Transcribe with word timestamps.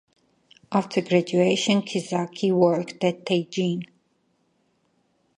After 0.71 0.99
graduation 1.01 1.83
Kizaki 1.83 2.51
worked 2.51 3.03
at 3.03 3.23
Teijin. 3.23 3.85